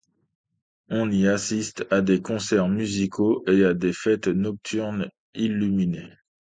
[0.89, 6.09] On y assiste à des concerts musicaux et à des fêtes nocturnes illuminées.